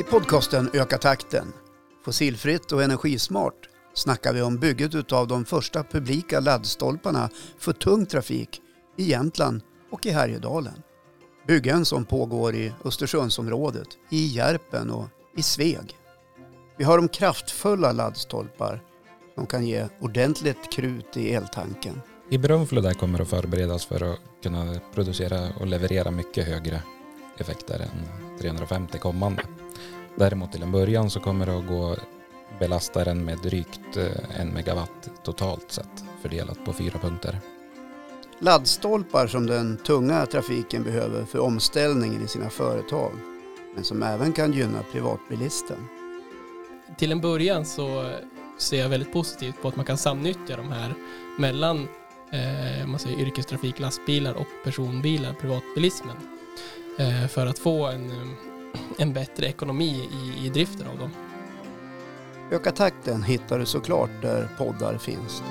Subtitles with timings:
[0.00, 1.52] I podcasten Öka takten,
[2.04, 8.60] fossilfritt och energismart, snackar vi om bygget av de första publika laddstolparna för tung trafik
[8.96, 10.82] i Jämtland och i Härjedalen.
[11.46, 15.06] Byggen som pågår i Östersundsområdet, i Järpen och
[15.36, 15.96] i Sveg.
[16.76, 18.82] Vi har om kraftfulla laddstolpar
[19.34, 22.00] som kan ge ordentligt krut i eltanken.
[22.30, 26.82] I Brunflo där kommer att förberedas för att kunna producera och leverera mycket högre
[27.38, 29.42] effekter än 350 kommande.
[30.16, 31.96] Däremot till en början så kommer det att gå
[32.58, 37.40] belastaren med drygt eh, en megawatt totalt sett fördelat på fyra punkter.
[38.38, 43.12] Laddstolpar som den tunga trafiken behöver för omställningen i sina företag
[43.74, 45.88] men som även kan gynna privatbilisten.
[46.98, 48.10] Till en början så
[48.58, 50.94] ser jag väldigt positivt på att man kan samnyttja de här
[51.38, 51.88] mellan
[52.32, 56.16] eh, man säger, yrkestrafik, lastbilar och personbilar, privatbilismen.
[56.98, 58.55] Eh, för att få en, eh,
[58.98, 61.10] en bättre ekonomi i, i driften av dem.
[62.50, 65.42] Öka takten hittar du såklart där poddar finns.